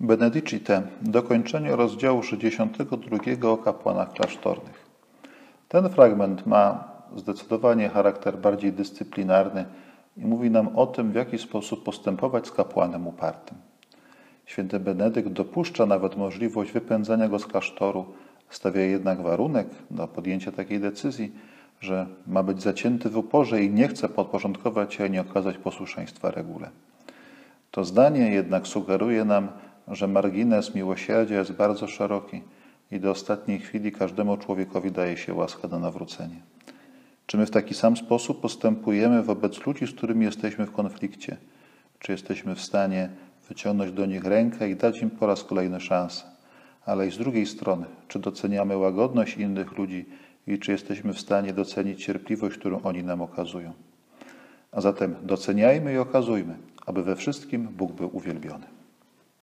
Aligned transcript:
Benedicite, 0.00 0.82
dokończenie 1.02 1.76
rozdziału 1.76 2.22
62 2.22 3.50
o 3.50 3.56
kapłanach 3.56 4.12
klasztornych. 4.12 4.86
Ten 5.68 5.88
fragment 5.88 6.46
ma 6.46 6.84
zdecydowanie 7.16 7.88
charakter 7.88 8.38
bardziej 8.38 8.72
dyscyplinarny 8.72 9.64
i 10.16 10.26
mówi 10.26 10.50
nam 10.50 10.76
o 10.76 10.86
tym, 10.86 11.12
w 11.12 11.14
jaki 11.14 11.38
sposób 11.38 11.84
postępować 11.84 12.46
z 12.46 12.52
kapłanem 12.52 13.06
upartym. 13.06 13.58
Święty 14.46 14.80
Benedykt 14.80 15.28
dopuszcza 15.28 15.86
nawet 15.86 16.16
możliwość 16.16 16.72
wypędzania 16.72 17.28
go 17.28 17.38
z 17.38 17.46
klasztoru, 17.46 18.06
stawia 18.50 18.80
jednak 18.80 19.22
warunek 19.22 19.66
do 19.90 20.08
podjęcia 20.08 20.52
takiej 20.52 20.80
decyzji, 20.80 21.32
że 21.80 22.06
ma 22.26 22.42
być 22.42 22.62
zacięty 22.62 23.10
w 23.10 23.16
uporze 23.16 23.62
i 23.62 23.70
nie 23.70 23.88
chce 23.88 24.08
podporządkować 24.08 24.94
się 24.94 25.04
ani 25.04 25.18
okazać 25.18 25.58
posłuszeństwa 25.58 26.30
regule. 26.30 26.70
To 27.70 27.84
zdanie 27.84 28.30
jednak 28.30 28.66
sugeruje 28.66 29.24
nam, 29.24 29.48
że 29.90 30.08
margines 30.08 30.74
miłosierdzia 30.74 31.38
jest 31.38 31.52
bardzo 31.52 31.86
szeroki 31.86 32.42
i 32.90 33.00
do 33.00 33.10
ostatniej 33.10 33.58
chwili 33.58 33.92
każdemu 33.92 34.36
człowiekowi 34.36 34.90
daje 34.90 35.16
się 35.16 35.34
łaska 35.34 35.68
na 35.68 35.78
nawrócenie. 35.78 36.42
Czy 37.26 37.36
my 37.36 37.46
w 37.46 37.50
taki 37.50 37.74
sam 37.74 37.96
sposób 37.96 38.40
postępujemy 38.40 39.22
wobec 39.22 39.66
ludzi, 39.66 39.86
z 39.86 39.92
którymi 39.92 40.24
jesteśmy 40.24 40.66
w 40.66 40.72
konflikcie? 40.72 41.36
Czy 41.98 42.12
jesteśmy 42.12 42.54
w 42.54 42.60
stanie 42.60 43.08
wyciągnąć 43.48 43.92
do 43.92 44.06
nich 44.06 44.24
rękę 44.24 44.70
i 44.70 44.76
dać 44.76 45.02
im 45.02 45.10
po 45.10 45.26
raz 45.26 45.44
kolejny 45.44 45.80
szansę? 45.80 46.24
Ale 46.86 47.06
i 47.06 47.10
z 47.10 47.18
drugiej 47.18 47.46
strony, 47.46 47.86
czy 48.08 48.18
doceniamy 48.18 48.76
łagodność 48.76 49.36
innych 49.36 49.78
ludzi 49.78 50.06
i 50.46 50.58
czy 50.58 50.72
jesteśmy 50.72 51.12
w 51.12 51.20
stanie 51.20 51.52
docenić 51.52 52.04
cierpliwość, 52.04 52.58
którą 52.58 52.82
oni 52.82 53.04
nam 53.04 53.22
okazują? 53.22 53.72
A 54.72 54.80
zatem 54.80 55.14
doceniajmy 55.22 55.92
i 55.92 55.98
okazujmy, 55.98 56.56
aby 56.86 57.02
we 57.02 57.16
wszystkim 57.16 57.68
Bóg 57.68 57.92
był 57.92 58.16
uwielbiony. 58.16 58.77